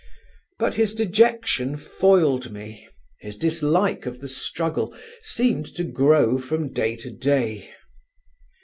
But 0.57 0.73
his 0.73 0.95
dejection 0.95 1.77
foiled 1.77 2.51
me: 2.51 2.87
his 3.19 3.37
dislike 3.37 4.07
of 4.07 4.19
the 4.19 4.27
struggle 4.27 4.97
seemed 5.21 5.67
to 5.75 5.83
grow 5.83 6.39
from 6.39 6.73
day 6.73 6.95
to 6.95 7.11
day. 7.11 7.69